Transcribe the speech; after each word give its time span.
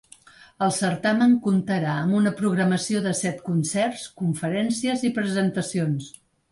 El 0.67 0.71
certamen 0.77 1.35
comptarà 1.49 1.91
amb 2.05 2.17
una 2.21 2.33
programació 2.41 3.05
de 3.07 3.15
set 3.23 3.47
concerts, 3.51 4.09
conferències 4.25 5.09
i 5.11 5.17
presentacions. 5.21 6.15